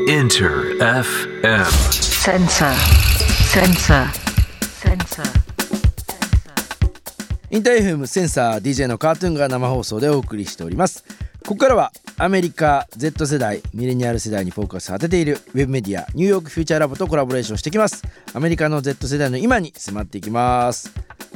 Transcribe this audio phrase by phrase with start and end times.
[0.00, 1.64] Enter FM.
[1.92, 2.74] Sensor.
[3.46, 4.10] Sensor.
[4.82, 5.22] Sensor.
[7.52, 11.04] インター FM センサー DJ のカートゥーンが生放送でお送りしております
[11.46, 18.02] ここからはアメリカ Z 世代ミレニアル世代にフォーカスを当てているウェブメディアニューヨークフューチャーラボとコラボレーションしていきます
[18.34, 20.92] アメリカの Z 世代の今に迫っていきます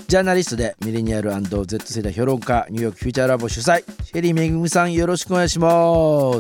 [0.09, 5.69] ジャーナリストでミレニアル &Z 世代評論家ニューヨークフューチャーラボ主催シェリーめぐみさんよろしくお願いしま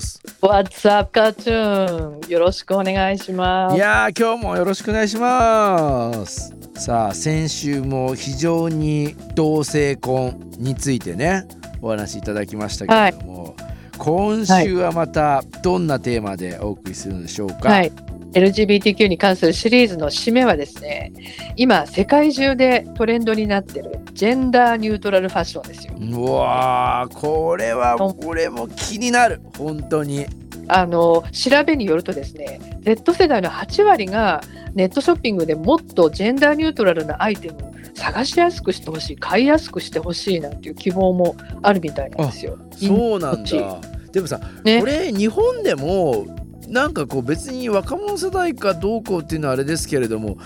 [0.00, 0.22] す。
[0.40, 3.76] What's up, カートゥーンよろしくお願いします。
[3.76, 6.56] いやー今日もよろしくお願いします。
[6.76, 11.46] さあ先週も非常に同性婚についてね
[11.82, 13.54] お話しいただきましたけれども、
[13.98, 17.92] 今週はまたどんなテーマでお送りするのでしょうか、はい。
[18.32, 21.12] LGBTQ に関するシリーズの締めはですね、
[21.56, 25.94] 今世界中でトレンドになってるジェンダーニュートラルファッションですよ。
[25.98, 29.40] うわーこれは俺も気になる。
[29.56, 30.26] 本当に。
[30.70, 34.42] あの調べによるとですね、Z 世代の8割が
[34.74, 42.58] ネットショッピングでもっとジェンダーニュートラルなアイテムを探しやすくしてほしい、買いやすくしてほしいなんていう希望もあるみたいなんですよ。
[42.72, 43.80] そうなんだ。
[44.12, 44.80] でもさね。
[44.80, 46.26] これ日本でも
[46.68, 50.38] なんかこう別に若者世代かどうこうっていうのはあれですけれども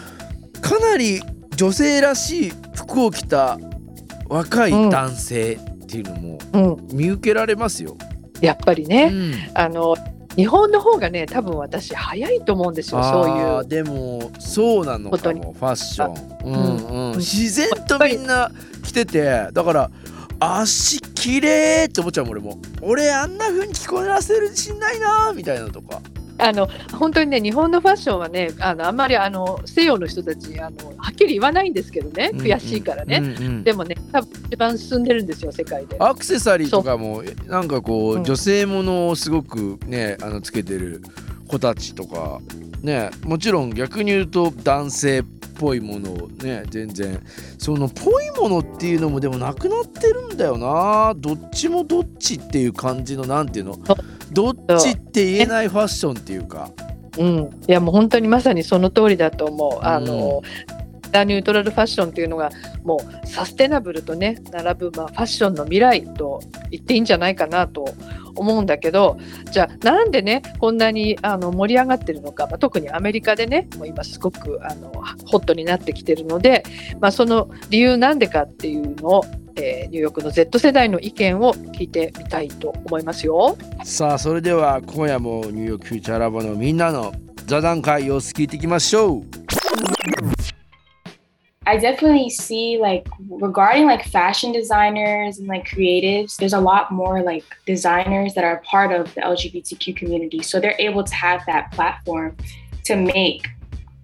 [0.61, 1.21] かなり
[1.57, 3.59] 女性らしい服を着た
[4.29, 7.97] 若い男性っていうのもうん、見受けられますよ。
[8.41, 9.35] やっぱりうね、ん。
[9.55, 9.97] あの
[10.37, 13.69] 日本の方がね、多分私早いと思うんですよ、そういう。
[13.69, 17.11] でもそうなのかもファッション、うんうん。
[17.13, 17.19] うん。
[17.19, 18.51] 自然とみんな
[18.83, 19.91] 着ててだから
[20.45, 22.59] 足綺麗って思っちゃうもん俺も。
[22.81, 26.01] 俺あんな風に着こなせる自信ないなみたいなのとか。
[26.39, 26.69] あの
[26.99, 33.65] 本当にね日本のファッションはねあのあんまりあの西洋の人たちあのはっきり言わないんですけどね悔しいからね、うんうん。
[33.65, 35.97] でもね多分一番進んでるんですよ世界で。
[36.01, 38.25] アクセサリーとかもなんかこう、うん。
[38.25, 41.03] 女性ものをすごくねあのつけてる
[41.47, 42.41] 子たちとか
[42.81, 45.25] ねもちろん逆に言うと男性っ
[45.63, 47.23] ぽいものをね全然。
[47.57, 51.15] そのぽいものっていうのもでもなくなってるんだよな。
[51.17, 53.79] どっちもどっちっていう感じのなんていうの？
[54.33, 56.69] どっちって言えないファッションっていうか。
[57.17, 59.87] うん、いやもう本当にまさにその通りだと思う。
[59.87, 60.43] あの、
[61.13, 62.51] ダニュートラルファッションっていうのが
[62.83, 66.41] もうサステナブルとね並ぶ、まあ、ファッションの未来と
[66.73, 67.85] 言っていいんじゃないかなと
[68.35, 69.19] 思うんだけど
[69.51, 74.91] じゃあなんでねこんなにあの盛り上がってるのか、まあ、特にアメリカでねもう今すごくあの
[75.27, 76.65] ホットになってきてるので、
[76.99, 79.25] まあ、その理由なんでかっていうのを、
[79.57, 83.59] えーニューヨークの Z 世代の意見を聞いてみたいと思いますよ。
[83.85, 87.13] さあそれでは今夜もニューヨークフューチャーラボのみんなの
[87.47, 89.23] 座談会様子聞いていきましょう
[91.73, 97.23] I definitely see like regarding like fashion designers and like creatives, there's a lot more
[97.23, 100.43] like designers that are part of the LGBTQ community.
[100.43, 102.37] So they're able to have that platform
[102.85, 103.49] to make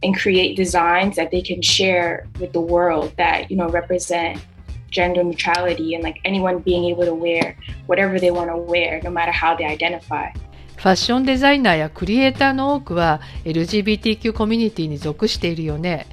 [0.02, 4.42] and create designs that they can share with the world that, you know, represent
[4.90, 9.10] gender neutrality and like anyone being able to wear whatever they want to wear, no
[9.10, 10.30] matter how they identify.
[10.78, 16.06] ファッションデザイナーやクリエイターの多くは LGBTQ コミュニティに属しているよね。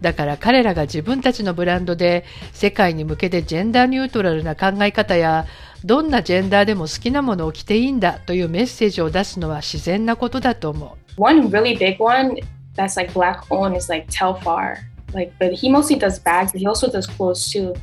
[0.00, 5.46] だから彼らが自分たちのブランドで世界に向けてジェンダーニュートラルな考え方や
[5.84, 11.22] どんなジェンダーでも好きなものを着ていいんだというメッセージを出すのは自然なことだと思う。
[11.22, 12.34] One really big one
[12.74, 14.78] that's like black owned is like Telfar.
[15.12, 17.74] Like, but he mostly does bags, but he also does clothes too.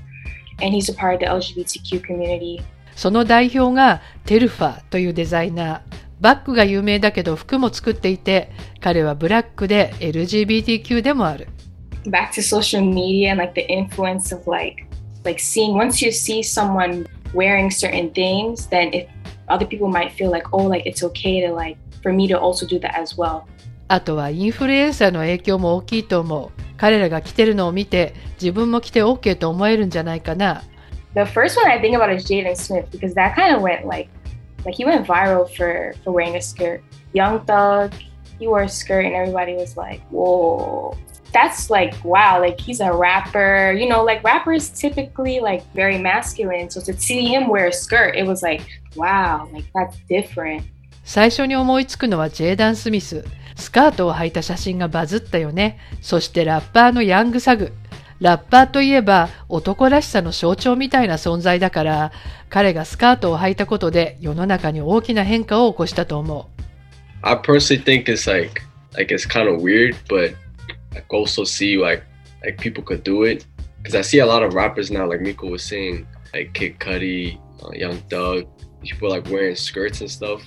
[0.62, 2.62] And he's a part of the LGBTQ community.
[2.96, 6.05] その代表がテルファというデザイナー。
[6.20, 11.48] バッグが有名だけど服も作っていて彼はブラックで LGBTQ でもある。
[12.06, 14.86] Back to social media and like the influence of like,
[15.24, 19.08] like seeing once you see someone wearing certain things, then if
[19.48, 22.66] other people might feel like, oh, like it's okay to like for me to also
[22.68, 23.44] do that as well.
[23.88, 26.52] あとはインフルエンサーの影響も大きいと思う。
[26.78, 30.64] 彼らが着てるのを見て自分も着て OK と思えるんじゃないかな。
[31.14, 34.10] The first one I think about is Jaden Smith because that kind of went like,
[34.65, 36.83] like he went viral for for wearing a skirt.
[37.13, 37.93] Young Thug,
[38.39, 40.97] he wore a skirt and everybody was like, whoa.
[41.33, 43.73] That's like wow, like he's a rapper.
[43.73, 46.69] You know, like rappers typically like very masculine.
[46.71, 48.63] So to see him wear a skirt, it was like,
[48.97, 50.65] wow, like that's different.
[51.05, 53.25] 最初に思いつくのはジェイダン・スミス。
[53.57, 55.79] スカートを履いた写真がバズったよね。
[56.01, 57.73] そしてラッパーのヤングサグ。
[58.20, 62.12] ラッパーといえば男らしさの象徴みたいな存在だから、
[62.50, 66.62] 彼がスカートを履いたことで世の中に大きな変化を起こしたと思う。
[67.24, 68.62] I personally think it's like
[68.96, 70.36] like it's kind of weird, but
[70.94, 72.04] I also see like
[72.44, 73.46] like people could do it
[73.82, 77.38] because I see a lot of rappers now, like Miko was saying, like Kid Cudi,
[77.64, 78.46] uh, Young Thug,
[78.82, 80.42] people like wearing skirts and stuff.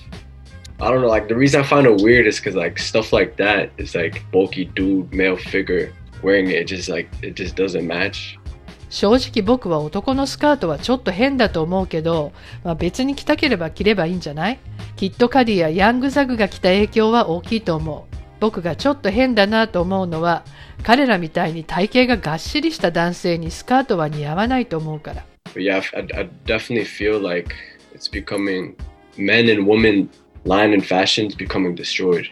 [0.81, 1.07] I don't know.
[1.07, 4.23] Like the reason I find it weird is because like stuff like that is like
[4.31, 6.65] bulky dude male figure wearing it.
[6.65, 8.39] Just like it just doesn't match.
[8.89, 12.31] 正直僕は男のスカートはちょっと変だと思うけど、
[12.63, 14.59] まあ、別に着たければ着ればいいんじゃない
[14.95, 18.15] きっとカディやヤングザグが着た影響は大きいと思う。
[18.39, 20.43] 僕がちょっと変だなと思うのは
[20.81, 25.25] 彼らみたいに体型ががっしりした男性にスカートは似合わないと思うから。
[25.55, 27.53] Yeah, I, I definitely feel like
[27.93, 28.75] it's becoming
[29.17, 30.09] men and women
[30.45, 32.25] line and fashions becoming destroyed.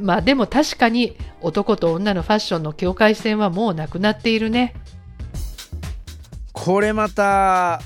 [0.00, 4.74] まあでも確かに男と女のファッションの境界線はもうなくなっているね。
[6.52, 7.80] これまた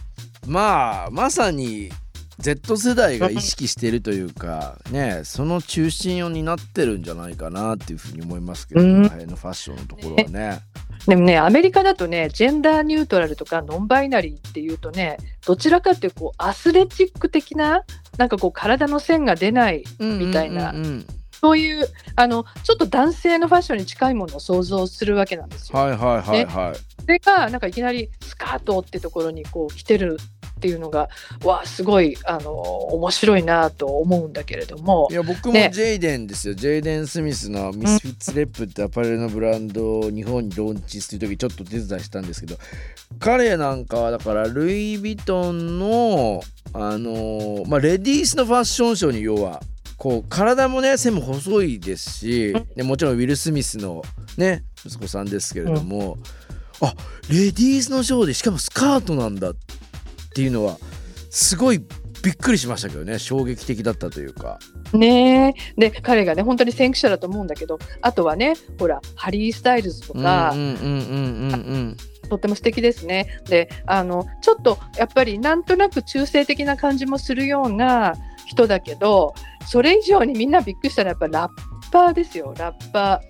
[0.47, 1.91] まあまさに
[2.39, 10.61] Z 世代が意識しているというかねその中心を担ってるんじゃないかなっていうふうに思いますけど、うんこのファッションのところはね。
[11.07, 15.17] でもね、アメリカだとね、ジェンダーニュートラルとかノンバイナリーっていうとね、
[15.47, 17.85] どちらかっていうこうアスレチック的な、
[18.19, 21.07] なんかこう体の線が出ない、みたいなうんうんうん
[21.41, 25.79] そういうあのちょっと男性のファッションに近いものを想像するわけなんですよ。
[25.79, 27.01] はいはいはいはい。
[27.01, 31.09] それがなんかいきなりスカートってところにこう着てるっていうのが
[31.43, 42.59] わあすごいあの面白いなと思うんだけれどもいや僕もねジェイデンですよ、ジェイデン・スミスのミスフィッツ・レップってアパレルのブランドを日本にローンチする時ちょっと手伝いしたんですけど
[43.19, 46.43] 彼なんかはだからルイ・ヴィトンの
[46.75, 49.63] あのーまあレディースのファッションショーに要は
[50.01, 54.03] こう体もね背も細いですし、でもちろんウィル・スミスの
[54.39, 56.17] ね息子さんですけれども、
[56.81, 56.95] あ
[57.29, 59.55] レディースのショーでしかもスカートなんだっ
[60.35, 60.79] ていうのは
[61.29, 61.85] すごい
[62.23, 64.59] びっくりしましたけどね衝撃的だったというか。
[64.95, 71.97] ねで彼がね本当に先駆者だと思うんだけどあとはねほらハリー・スタイルズとか、うんうんうんうんうん
[72.31, 73.43] とっても素敵ですね。
[73.51, 78.15] であのちょっとやっぱりなんとなく中性的な感じもするような
[78.51, 79.35] 人だけど
[79.67, 82.53] それ以上にみんなびっくりしたのはやっぱラッパーですよ。
[82.59, 83.21] ラッパ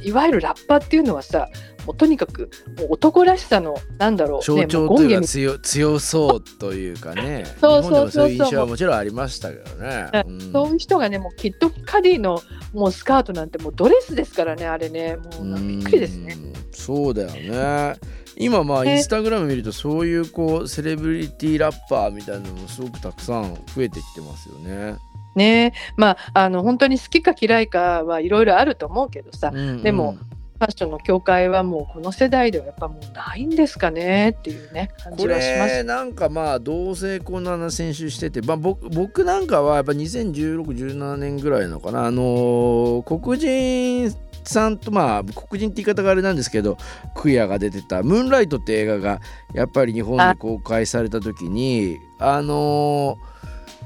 [0.00, 1.48] ーいわゆるラッパーっていうのはさ
[1.84, 7.44] もうとにかくもう男らしさのなんだろう、象ね、徴というか強強そうというかね。
[7.60, 8.10] そうそういうそう。
[8.10, 10.10] そう印象はもちろんありましたけどね。
[10.26, 10.52] うん。
[10.52, 12.40] そういう人がねもうきっとカディの
[12.72, 15.16] もうスカートなんてもうドレスですからねあれね。
[15.16, 16.36] もうびっくりですね。
[16.38, 16.52] うん。
[16.70, 17.96] そうだよね。
[18.38, 24.96] 今まあねインスタグラム見るとそういうこうセレブリティラッパーみたいなのもすごくたくさん増えてきてますよね。
[25.34, 25.72] ね。
[25.96, 29.82] まああの本当に好きか嫌いかはいろいろあると思うけどさ、うんうん。
[29.82, 30.16] でも
[30.58, 35.84] ファッションの境界はもうこの世代ではやっぱもうないんですかねっていうね感こじはしまれす。
[35.84, 42.06] なんかまあ同性婚の話先週してて、まあ、僕僕なんかはやっぱ201617年ぐらいのかな。
[42.06, 44.12] あのー黒人
[44.48, 46.76] さんとまあ黒人って言い方があれなんですけど
[47.14, 49.20] クイアが出てた「ムーンライト」って映画が
[49.52, 53.38] やっぱり日本で公開された時にあのー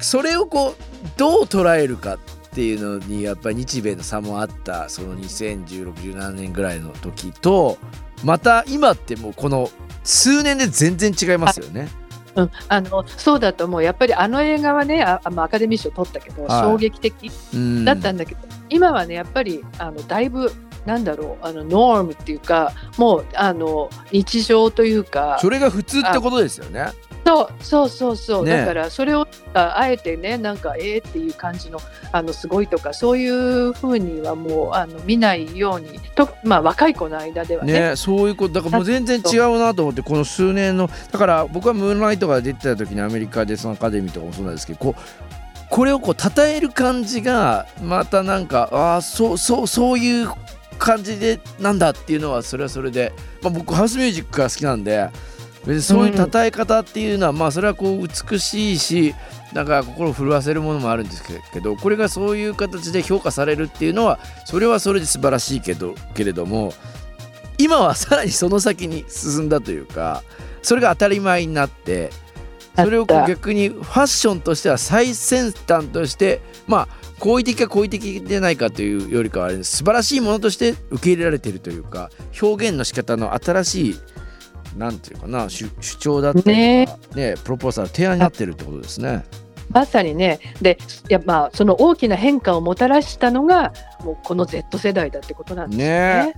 [0.03, 0.75] それをこう
[1.17, 2.19] どう捉えるかっ
[2.55, 7.79] ていうのにやっぱり日米の差もあったその201617年ぐらいの時と
[8.25, 9.71] また今ってもうこの
[10.05, 11.89] 数年で全然違いますよね。
[12.35, 18.41] うん、あのそうだと思うやっぱりあの映画はねああまあアカデミー賞取ったけど、はい衝撃的うんだったんだけど、
[18.73, 20.53] 今はねやっぱりあのだいぶ
[20.87, 26.93] なんだろうあのノームっていうかもうあの日常というかそれが普通ってことですよね。
[27.25, 31.79] そうそうそうそう、ねだからそれをああえてねなんかえーっていう感じの
[32.11, 37.91] あのすごいとかそういうふうにはもうあの見ないようにとまあ若い子の間ではね。
[37.91, 45.42] ねそういうことだからもう全然違うなと思ってこの数年のだから僕はムーンライトが出てた時にアメリカでそのアカデミーとかもそうなんですけどこう
[45.73, 50.29] これをこう称える感じがまたなんかああそうそうそういう
[50.79, 55.09] 感じでなんだっていうのはそれはそれで、まあ、僕ハウスミュージックが好きなんで
[55.65, 59.15] 別にそういう称え方っていうのは、まあそれはこう美しいし
[59.55, 66.75] なんか心を震わせるものもあるんですけどこれがそういう形で評価されるっていうのはそれはそれで素晴らしいけどけれども
[67.57, 70.23] 今はさらにその先に進んだというか
[70.63, 72.11] それが当たり前になって
[72.77, 76.89] それを逆にファッションとしては最先端としてまあ
[77.19, 82.11] 好意的か好意的でないかというよりかは素晴らしいものとして受け入れられているというか
[82.41, 83.95] 表現の仕方の新しい
[84.77, 86.89] なんていうかな主主張だったりね。
[87.45, 89.25] プロポーザル提案になってるってことですね。
[89.71, 90.41] まさにね。
[90.61, 96.27] でいやまあその大きな変化をもたらしたのがもうこの Z 世代だってことなんですよね。
[96.27, 96.35] ね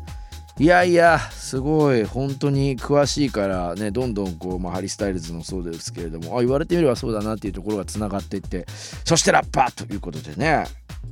[0.56, 2.04] いやいやすごい。
[2.04, 8.64] 本当に詳しいからねどんどんこう、まあ、ハリー・スタイルズもそうですけれどもあ言われてみればそうだなっていうところがつながっていって
[9.04, 10.66] そしてラッパーということでね。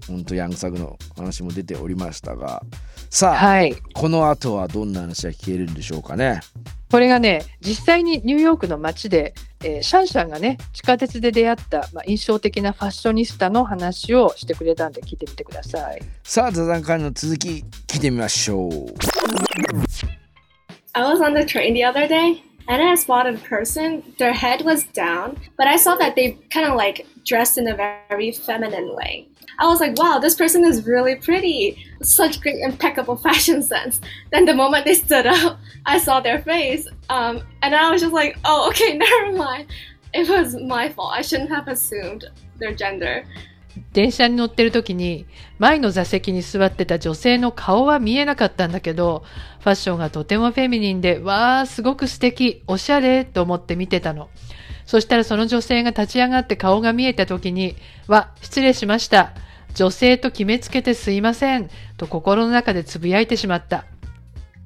[0.09, 2.63] 本当ヤングサグの話も出ておりましたが
[3.11, 3.77] さあ、はい。
[3.95, 6.41] この後はどんな話が聞けるんでしょうかね。
[6.91, 9.35] これがね実際にニューヨークの街で、
[9.65, 16.03] えーシャンシャンがね地下鉄で出会った、まあ、印象的なファッショニスタの話をしてくれたんで聞いてみてください。
[16.23, 18.71] さあ座談会の続き聞いてみましょう。
[20.95, 24.03] I was on the train the other day and I spotted a person.
[24.19, 27.77] Their head was down, but I saw that they kind of like dressed in a
[27.77, 29.29] very feminine way.
[29.59, 31.85] I was like, wow, this person is really pretty.
[32.03, 34.01] Such great, impeccable fashion sense.
[34.31, 36.87] Then the moment they stood up, I saw their face.
[37.11, 39.67] Um, and I was just like, oh, okay, never mind.
[40.15, 41.13] It was my fault.
[41.15, 42.25] I shouldn't have assumed
[42.59, 43.25] their gender.
[43.93, 45.27] 電車に乗ってる時に
[45.59, 49.25] 前の座席に座ってた女性の顔は見えなかったんだけど
[49.61, 54.29] ファッションがとてもフェミニンでわーすごく素敵おしゃれと思って見てたの。
[54.85, 57.77] そしたらその女性が立ち上がって顔が見えた時に
[58.09, 59.33] わ失礼しました。
[59.75, 61.71] 女性と決めつけてすいません。
[61.97, 63.85] と心の中でつぶやいてしまった。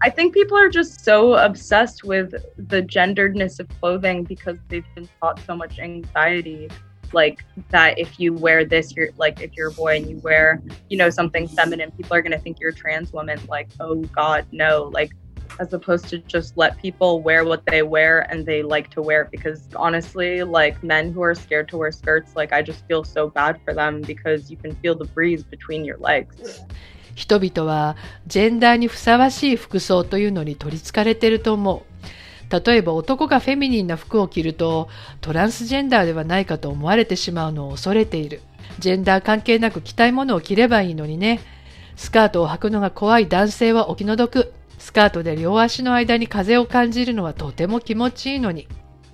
[0.00, 5.08] I think people are just so obsessed with the genderedness of clothing because they've been
[5.20, 6.68] taught so much anxiety.
[7.13, 10.61] Like that, if you wear this, you're like, if you're a boy and you wear,
[10.89, 13.39] you know, something feminine, people are going to think you're a trans woman.
[13.49, 14.89] Like, oh God, no.
[14.93, 15.11] Like,
[15.59, 19.23] as opposed to just let people wear what they wear and they like to wear
[19.23, 19.31] it.
[19.31, 23.29] Because honestly, like men who are scared to wear skirts, like, I just feel so
[23.29, 26.61] bad for them because you can feel the breeze between your legs.
[27.13, 31.81] 人々はジェンダーにふさわしい服装というのに取りつかれてると思う。
[32.50, 34.88] 例えば男がフェミニンな服を着ると
[35.20, 38.40] トランスジェンダーではないかと思われてしまうのを恐れている。
[38.78, 41.40] ジェンダー関係なく着たいものを着ればいいのにね。
[41.96, 44.52] スカートを履くのが怖い男性はお気の毒。
[44.78, 48.68] スカートで両足の間に風を感じるのはとても気持ちいいのに。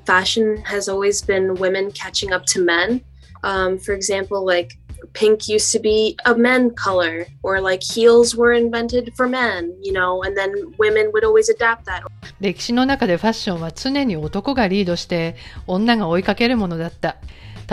[0.04, 3.02] fashion has always been women catching up to men.
[3.44, 4.78] Um, for example, like
[5.12, 9.92] pink used to be a men color, or like heels were invented for men, you
[9.92, 12.02] know, and then women would always adapt that.
[12.40, 17.16] 歴史の中でファッションは常に男がリードして女が追いかけるものだった。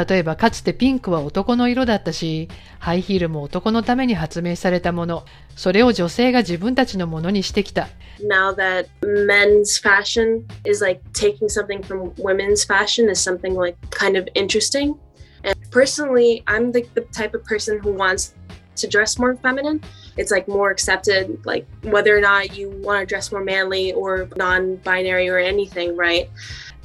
[0.08, 5.25] 例えばかつてピンクは男の色だったし、ハイヒールも男のために発明されたもの。
[5.55, 7.89] それを女性が自分たちのものにしてきた。
[8.22, 14.27] Now that men's fashion is like taking something from women's fashion is something like kind of
[14.36, 14.96] interesting.
[15.43, 18.34] And personally, I'm the, the type of person who wants
[18.77, 19.81] to dress more feminine.
[20.17, 24.27] It's like more accepted, like whether or not you want to dress more manly or
[24.36, 26.29] non binary or anything, right?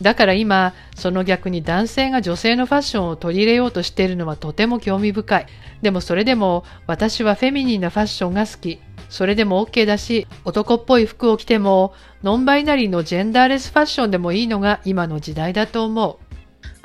[0.03, 5.47] だから今、その逆に男性が女性のファッションを取り入れようとしているのはとても興味深い。
[5.83, 8.81] でもそれでも私はフェミニンなファッションが好き。
[9.09, 11.95] それでも OK だし、男っぽい服を着ても、
[12.25, 16.24] ノンバイナリーのジェンダーレスファッションでもいいのが今の時代だと思う。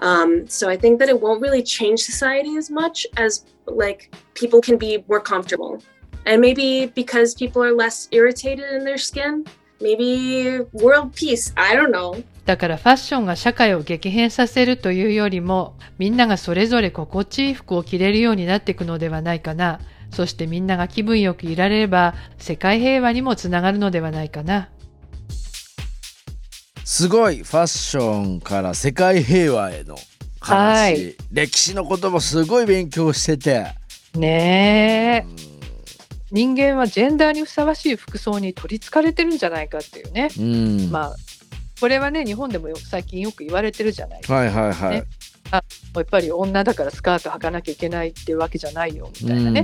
[0.01, 4.62] Um, so I think that it won't really change society as much as like people
[4.62, 5.82] can be more comfortable.
[6.25, 9.46] And maybe because people are less irritated in their skin,
[9.82, 11.53] maybe world peace.
[11.58, 12.24] I don't know.
[12.46, 19.79] だからファッションが社会を激変させるというよりも、みんながそれぞれ心地いい服を着れるようになっていくのではないかな。
[20.10, 24.70] そしてみんなが気分よくいられれば、世界平和にもつながるのではないかな。
[26.89, 29.96] すごいファッションから世界平和への
[30.39, 31.15] 話、はい。
[31.31, 33.75] 歴史のこともすごい勉強してて。
[34.15, 35.25] ねえ。
[36.31, 40.29] 人間はジェンダーにふさわしい服装に取りつかれてるんじゃないかっていうね。
[40.39, 41.15] うん、まあ、
[41.79, 44.22] これはね、日本でもよ最近よく言われてるじゃない。
[44.22, 44.34] ですか。
[44.34, 45.03] はいはいはい、ね。
[45.51, 45.63] や
[46.01, 49.63] っぱり女だからスカート履かなきゃいけないっていうわけじゃないよみたいなね。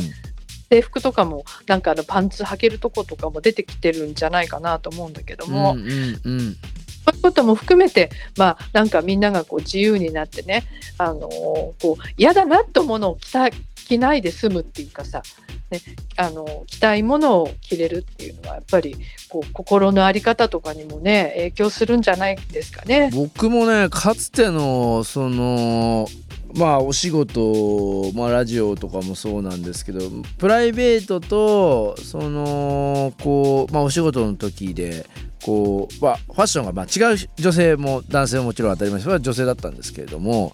[0.69, 6.57] 制服とかもなんかあのパンツ履けるとことかも出てきてるんじゃないかなと思うんだけども、うんうんうん
[7.05, 10.63] そういうことも含めてまあなんかみんながこう自由になってね
[10.97, 13.49] あのーこう嫌だなってものを着た
[13.85, 15.21] 着ないで済むっていうかさ、
[15.69, 15.79] ね、
[16.17, 18.95] あの着たいものを着れるっていうのはやっぱり
[19.29, 23.11] こう心の在り方とかにもね影響するんじゃないですかね。
[23.13, 26.07] 僕もねかつてのその
[26.55, 29.99] まあお仕事、まあ、ラジオとかもそうなんですけど
[30.37, 35.05] プライベートとそのこう、まあ、お仕事の時で
[35.45, 40.53] こう、まあ、ファッションがまあ違う女性も男性ももちろん当たり前ですそれは女性だったんですけれども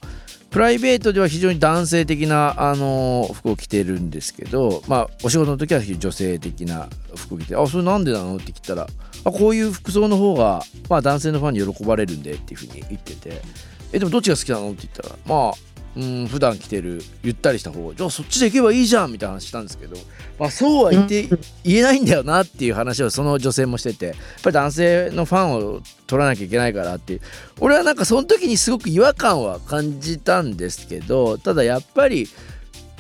[0.50, 8.86] プライベートでは非常に男性的なあの服を着てるんですけど、まあ、お仕事の時は女性的な服を着て「あそれなんでなの?」って聞いたら
[9.24, 13.42] あこういう服装の方が、まあ、男性のファンに喜ばれるんでっていうふうに言ってて
[13.94, 19.98] 「えでもどっちが好きなの?」って言ったら「まあうん普段着てるゆったりした方じゃあそっちで行けばいいじゃん」みたいな話したんですけど、
[20.40, 21.28] まあ、そうは言って
[21.64, 27.20] 言えないんだよなっていう話をその女性もしててやっぱり男性のファンを取らなきゃいけないからって
[27.60, 32.30] 俺はなんかその時にすごく違和感は感じたんですけどただやっぱり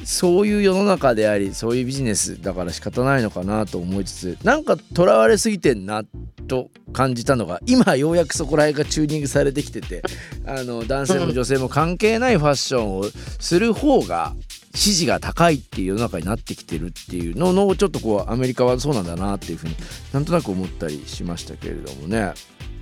[0.03, 6.03] そういう世の中でありそういうビジネスだから仕方ないのかなと思いつつなんかとらわれすぎてんな
[6.47, 10.01] と感じたのが今ようやくそこら辺がチューニングされてきてて
[10.45, 13.05] あの男性も女性も関係ないファッションを
[13.39, 14.33] する方が
[14.73, 19.75] 支持が高いっていう世の中になってきてるっていうののちょっとこうアメリカはそうなんだなっていうふうに
[20.13, 22.33] なんとなく思ったりしましたけれどもね。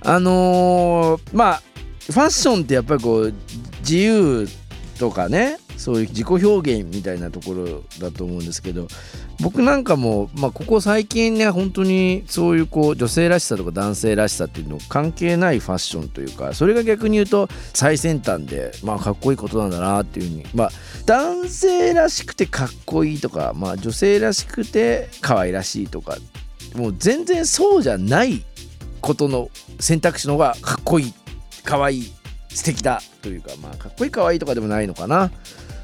[0.02, 1.62] あのーまあ
[2.06, 3.34] ファッションってやっぱりこう
[3.80, 4.48] 自由
[4.98, 8.86] とかねそういう自己表現みたいなところだと思うんですけど
[9.40, 20.70] 僕なんかも、まあ、ここ最近ね本当にそういうこう女性らしさとか男性らしさっていうの関係ないファッションというかそれが逆に言うと最先端で、まあ、かっこいいことなんだなっていうふうにまあ
[21.06, 26.18] 男性らしくてかっこいいとか、まあ、女性らしくて可愛らしいとか
[26.76, 28.44] もう全然そうじゃない
[29.00, 31.14] ことの選択肢の方がかっこいい
[31.64, 32.12] 可愛い
[32.50, 35.30] 素敵だというかまあかっこいい可愛いとかでもないのかな。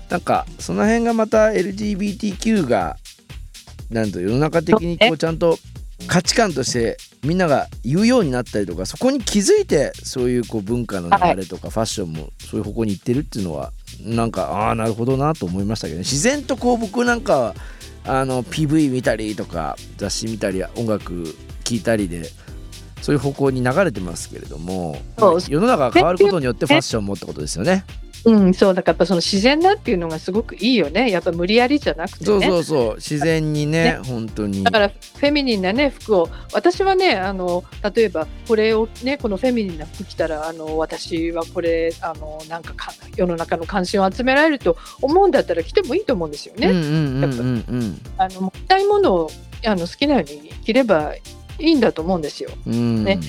[0.09, 2.97] なんかその辺がまた LGBTQ が
[3.91, 5.59] なんと世の中的にこうちゃんと
[6.07, 16.01] 価値観としてみんなが言うようになったりとかそこに気づいてそういうこう文化の流れとかファッションもそういう方向に行ってるっていうのはなんかああなるほどなと思いましたけどね。
[16.01, 17.55] 自然とこう僕なんかは
[18.05, 21.35] あの PV 見たりとか雑誌見たり音楽
[21.65, 22.31] 聴いたりで
[23.07, 24.99] そういう方向に流れてますけれども
[25.49, 27.85] 世の中が変わることによってファッションもってことですよね。
[28.25, 28.75] うん、そう。
[28.75, 31.13] だからやっぱその自然なっていうのがすごくいいよね。
[31.13, 32.25] やっぱ無理やりじゃなくてね。
[32.25, 32.95] そうそうそう。
[32.97, 34.65] 自然にね本当に。
[34.65, 36.29] だからフェミニンなね服を。
[36.53, 37.63] 私はねあの
[37.95, 46.73] 例えばこれをねこのフェミニンな服着たらあの私はこれあのなんかか世の中の関心を集められると思うんだったら着てもいいと思うんですよね。
[46.73, 49.31] もったいものを
[49.65, 51.13] あの好きなように着れば
[51.59, 52.51] いいんだと思うんですよ。
[52.67, 53.05] うん。
[53.05, 53.21] ね。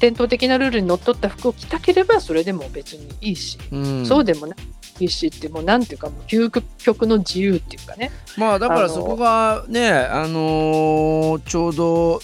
[0.00, 4.06] 伝統的なルールにのっとった服を着たければそれでも別にいいし、うん。
[4.06, 5.08] そうでもない。
[5.08, 8.10] しってもうなんていうかもう究極の自由っていうかね。
[8.38, 12.20] まあだからそこがねあのーちょうど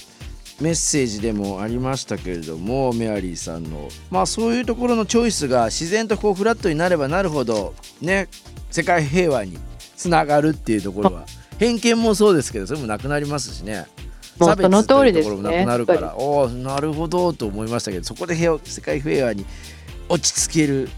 [0.60, 3.88] メッセージでもありましたけれどもメアリーさんの。
[4.10, 8.28] まあそういうところのチョイスが自然とこうフラットになればなるほどね
[8.70, 9.58] 世界平和に
[9.96, 11.26] つながるっていうところは。
[11.58, 13.86] 偏見もそうですけどそれもなくなりますしね
[14.38, 19.44] もうその通りですねなくなるからおおなるほどと思いましたけどそこで平和世界平和に
[20.08, 20.88] 落ち着ける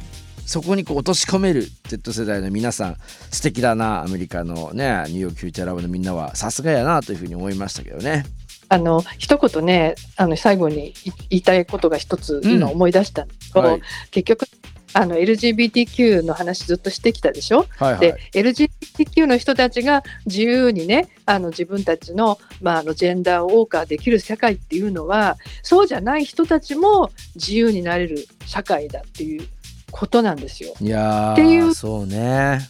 [0.46, 2.96] そこにこう落とし込める Z 世代の皆さん
[3.30, 8.24] 素敵だなアメリカのねニューヨークフューチャーラボのみんなはさすがやなというふうに思いましたけどね。
[8.68, 10.94] あの一言ねあの最後にい
[11.30, 13.24] 言いたいことが一つ今思い出した。
[13.24, 13.82] んですけど、はい。
[14.10, 14.46] 結局
[14.94, 29.48] あの LGBTQ の話ずっとしてきたでしょ、はいはいで LGBTQ の人たちが自由にねあの自分たちの,、まあ、あのジェンダーを謳歌できる世界っていうのはそうじゃない人たちも自由になれる社会だっていう
[29.90, 30.74] ことなんですよ。
[30.80, 32.60] いやーっていうそうね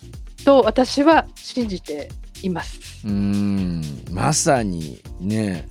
[0.45, 2.11] と私は信じて
[2.43, 3.03] います。
[3.05, 5.69] うーんまさにね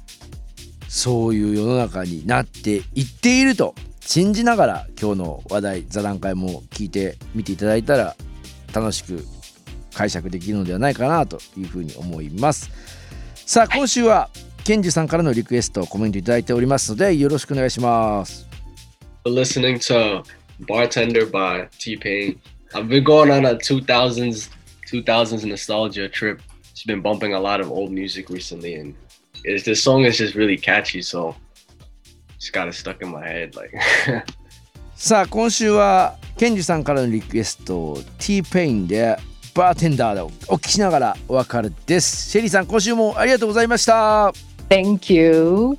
[0.87, 3.73] そういう世の中になっていっていると
[4.05, 8.15] 信じながら今日の話題座談会も聞いてみていただいたら
[8.73, 9.23] 楽しく
[9.93, 12.71] 解釈できるのではないかなというふうに思います
[13.35, 14.29] さあ今週は
[14.63, 18.47] ケンジさんからのリクエストコメントいただいておりますのでよろしくお願いします
[19.25, 20.23] listening to
[20.61, 22.39] Bartender by T Pain.
[22.73, 24.49] I've been going on a 2000s
[24.91, 26.41] 2000s nostalgia trip.
[26.73, 28.95] Just been bumping a lot of old music recently, and
[29.43, 31.01] this song is just really catchy.
[31.01, 31.35] So
[32.43, 33.55] just got it stuck in my head.
[33.55, 33.73] Like
[34.95, 39.17] さあ今週はケンジさんからのリクエスト T-Pain で
[39.55, 44.33] バーテンダーをお聞きしながらお別れですシェリーさん今週もありがとうございました
[44.69, 45.77] Thank you.